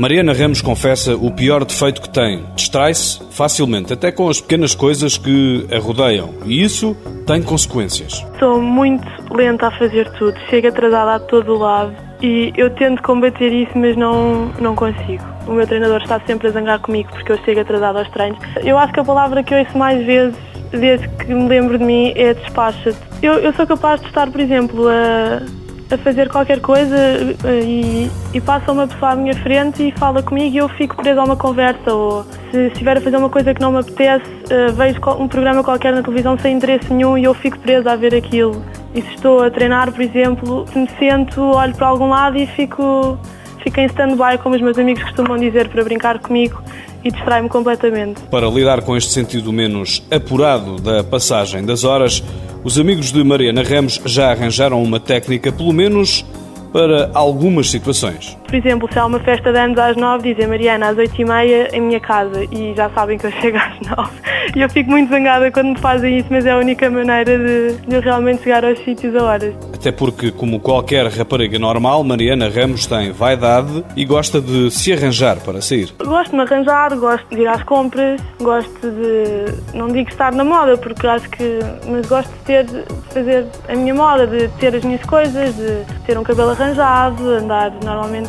[0.00, 2.42] Mariana Ramos confessa o pior defeito que tem.
[2.56, 6.30] Distrai-se facilmente, até com as pequenas coisas que a rodeiam.
[6.46, 6.96] E isso
[7.26, 8.24] tem consequências.
[8.38, 10.40] Sou muito lenta a fazer tudo.
[10.48, 12.09] Chego atrasada a todo lado.
[12.22, 15.24] E eu tento combater isso, mas não, não consigo.
[15.46, 18.38] O meu treinador está sempre a zangar comigo porque eu chego atrasada aos treinos.
[18.62, 20.36] Eu acho que a palavra que eu ouço mais vezes,
[20.70, 22.98] desde que me lembro de mim, é despacha-te.
[23.22, 25.60] Eu, eu sou capaz de estar, por exemplo, a
[25.94, 30.22] a fazer qualquer coisa eh, e, e, passa uma pessoa à minha frente e fala
[30.22, 33.52] comigo e eu fico presa a uma conversa ou se estiver a fazer uma coisa
[33.52, 37.24] que não me apetece, uh, vejo um programa qualquer na televisão sem interesse nenhum e
[37.24, 38.62] eu fico presa a ver aquilo.
[38.94, 42.46] E se estou a treinar, por exemplo, se me sento, olho para algum lado e
[42.46, 43.18] fico,
[43.62, 46.60] fico em stand-by, como os meus amigos costumam dizer, para brincar comigo
[47.04, 48.20] e distrai-me completamente.
[48.22, 52.22] Para lidar com este sentido menos apurado da passagem das horas,
[52.64, 56.24] os amigos de Mariana Ramos já arranjaram uma técnica, pelo menos
[56.72, 58.36] para algumas situações.
[58.46, 61.24] Por exemplo, se há uma festa de anos às nove, dizem Mariana às oito e
[61.24, 64.12] meia em minha casa e já sabem que eu chego às nove.
[64.54, 67.76] E eu fico muito zangada quando me fazem isso, mas é a única maneira de,
[67.86, 69.69] de eu realmente chegar aos sítios a horas.
[69.80, 75.38] Até porque, como qualquer rapariga normal, Mariana Ramos tem vaidade e gosta de se arranjar
[75.38, 75.94] para sair.
[76.04, 80.44] Gosto de me arranjar, gosto de ir às compras, gosto de, não digo estar na
[80.44, 84.76] moda, porque acho que, mas gosto de ter, de fazer a minha moda, de ter
[84.76, 88.28] as minhas coisas, de ter um cabelo arranjado, andar normalmente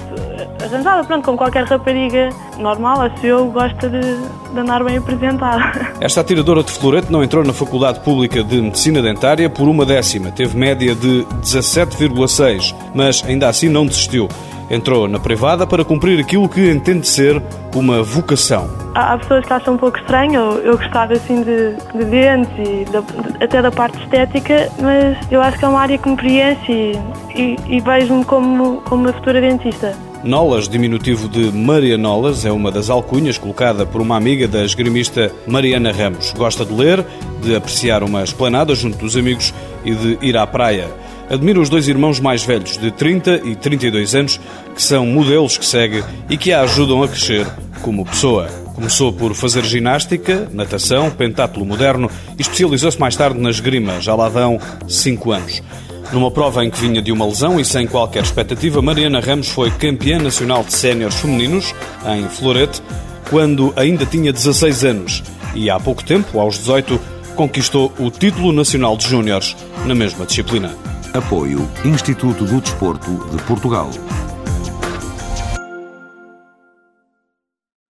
[0.63, 2.29] arranjada, pronto, como qualquer rapariga
[2.59, 3.99] normal, acho eu, gosta de,
[4.51, 5.93] de andar bem apresentada.
[5.99, 10.31] Esta atiradora de florete não entrou na Faculdade Pública de Medicina Dentária por uma décima,
[10.31, 14.27] teve média de 17,6, mas ainda assim não desistiu.
[14.69, 17.43] Entrou na privada para cumprir aquilo que entende ser
[17.75, 18.69] uma vocação.
[18.95, 23.43] Há pessoas que acham um pouco estranho eu gostar assim de, de dentes e de,
[23.43, 26.97] até da parte estética, mas eu acho que é uma área que me preenche e,
[27.35, 29.93] e, e vejo-me como, como uma futura dentista.
[30.23, 35.31] Nolas, diminutivo de Maria Nolas, é uma das alcunhas colocada por uma amiga da esgrimista
[35.47, 36.31] Mariana Ramos.
[36.37, 37.05] Gosta de ler,
[37.41, 40.87] de apreciar uma esplanada junto dos amigos e de ir à praia
[41.31, 44.39] admira os dois irmãos mais velhos, de 30 e 32 anos,
[44.75, 47.47] que são modelos que segue e que a ajudam a crescer
[47.81, 48.47] como pessoa.
[48.75, 54.27] Começou por fazer ginástica, natação, pentátulo moderno e especializou-se mais tarde na esgrima, já lá
[54.27, 55.63] dão 5 anos.
[56.11, 59.71] Numa prova em que vinha de uma lesão e sem qualquer expectativa, Mariana Ramos foi
[59.71, 61.73] campeã nacional de séniores femininos,
[62.05, 62.81] em Florete,
[63.29, 65.23] quando ainda tinha 16 anos
[65.55, 66.99] e há pouco tempo, aos 18,
[67.35, 69.55] conquistou o título nacional de júniores
[69.85, 70.75] na mesma disciplina.
[71.13, 73.89] Apoio Instituto do Desporto de Portugal.